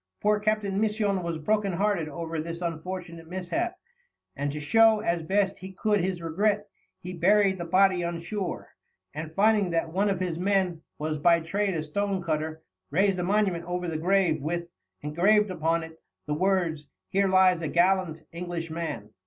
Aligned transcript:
Poor 0.19 0.39
Captain 0.39 0.81
Misson 0.81 1.21
was 1.21 1.37
broken 1.37 1.73
hearted 1.73 2.09
over 2.09 2.41
this 2.41 2.59
unfortunate 2.59 3.29
mishap, 3.29 3.75
and 4.35 4.51
to 4.51 4.59
show 4.59 4.99
as 4.99 5.21
best 5.21 5.59
he 5.59 5.73
could 5.73 6.01
his 6.01 6.23
regret, 6.23 6.67
he 6.97 7.13
buried 7.13 7.59
the 7.59 7.65
body 7.65 8.03
on 8.03 8.19
shore, 8.19 8.69
and, 9.13 9.35
finding 9.35 9.69
that 9.69 9.93
one 9.93 10.09
of 10.09 10.19
his 10.19 10.39
men 10.39 10.81
was 10.97 11.19
by 11.19 11.39
trade 11.39 11.75
a 11.75 11.83
stonecutter, 11.83 12.63
raised 12.89 13.19
a 13.19 13.23
monument 13.23 13.65
over 13.65 13.87
the 13.87 13.95
grave 13.99 14.41
with, 14.41 14.69
engraved 15.03 15.51
upon 15.51 15.83
it, 15.83 16.01
the 16.25 16.33
words: 16.33 16.87
"Here 17.09 17.27
lies 17.27 17.61
a 17.61 17.67
gallant 17.67 18.23
English 18.31 18.71
Man." 18.71 19.11